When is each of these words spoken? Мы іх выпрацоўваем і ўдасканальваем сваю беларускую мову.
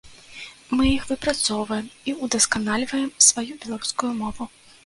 Мы 0.77 0.87
іх 0.93 1.03
выпрацоўваем 1.11 1.85
і 2.13 2.15
ўдасканальваем 2.23 3.15
сваю 3.29 3.47
беларускую 3.63 4.11
мову. 4.25 4.53